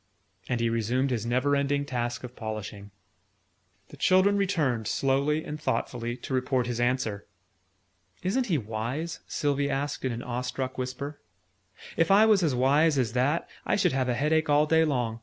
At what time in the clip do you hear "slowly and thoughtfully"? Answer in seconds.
4.87-6.17